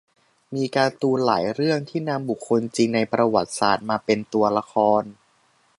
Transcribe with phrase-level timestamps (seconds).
[0.55, 5.03] มีการ์ตูนหลายเรื่องที่นำบุคคลจริงในประวัติศาสตร์มาเป็นตัวละคร